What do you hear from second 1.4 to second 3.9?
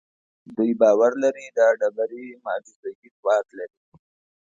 دا ډبرې معجزه اي ځواک لري.